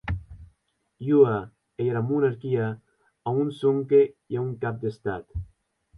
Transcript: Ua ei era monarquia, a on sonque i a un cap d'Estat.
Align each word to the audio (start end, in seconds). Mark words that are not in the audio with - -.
Ua 1.17 1.33
ei 1.79 1.87
era 1.91 2.01
monarquia, 2.11 2.65
a 3.27 3.29
on 3.43 3.53
sonque 3.61 4.01
i 4.33 4.41
a 4.41 4.47
un 4.49 4.53
cap 4.65 4.85
d'Estat. 4.87 5.43